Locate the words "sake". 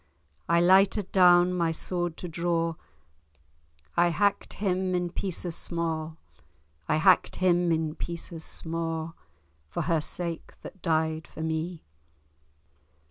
10.01-10.59